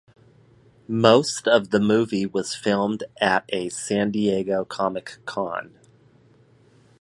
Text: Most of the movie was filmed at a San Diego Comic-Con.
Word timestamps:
Most 0.87 1.47
of 1.47 1.69
the 1.69 1.79
movie 1.79 2.25
was 2.25 2.55
filmed 2.55 3.03
at 3.21 3.45
a 3.49 3.69
San 3.69 4.09
Diego 4.09 4.65
Comic-Con. 4.65 5.77